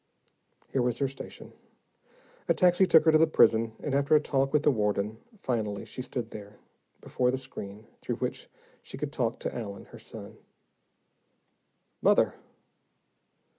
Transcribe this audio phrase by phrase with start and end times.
[0.73, 1.53] Here was her station.
[2.47, 5.85] A taxi took her to the prison, and after a talk with the warden, finally
[5.85, 6.57] she stood there,
[7.01, 8.49] before the screen through which
[8.81, 10.39] she could talk to Allen, her son.
[12.01, 12.33] "Mother!"